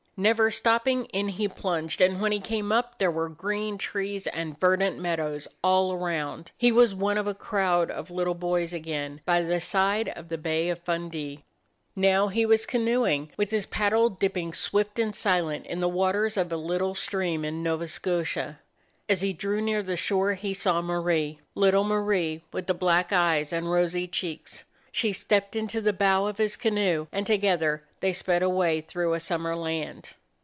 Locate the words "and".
1.99-2.21, 4.27-4.59, 14.99-15.15, 23.51-23.71, 27.13-27.25